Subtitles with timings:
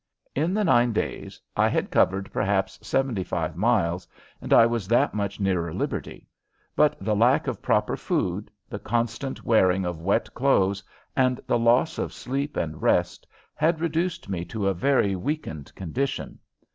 [0.33, 4.07] In the nine days I had covered perhaps seventy five miles
[4.41, 6.27] and I was that much nearer liberty,
[6.75, 10.83] but the lack of proper food, the constant wearing of wet clothes,
[11.15, 15.75] and the loss of sleep and rest had reduced me to a very much weakened
[15.75, 16.39] condition.